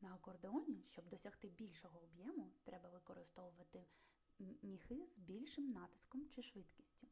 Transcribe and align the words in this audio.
на 0.00 0.14
акордеоні 0.14 0.82
щоб 0.84 1.08
досягти 1.08 1.48
більшого 1.48 2.00
об'єму 2.04 2.50
треба 2.64 2.88
використовувати 2.88 3.84
міхи 4.62 5.06
з 5.08 5.18
більшим 5.18 5.70
натиском 5.70 6.28
чи 6.28 6.42
швидкістю 6.42 7.06